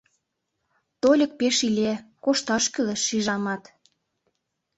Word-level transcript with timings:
Тольык 1.01 1.31
пеш 1.39 1.57
иле, 1.67 1.91
кошташ 2.23 2.63
кӱлеш, 2.73 3.01
шижамат...» 3.07 3.63